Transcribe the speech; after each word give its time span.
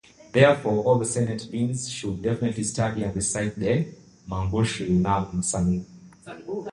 Therefore, 0.31 0.83
all 0.83 1.03
sentient 1.05 1.51
beings 1.51 1.87
should 1.87 2.23
definitely 2.23 2.63
study 2.63 3.03
and 3.03 3.15
recite 3.15 3.55
the 3.55 3.85
manjushri-nama-samgiti. 4.27 5.85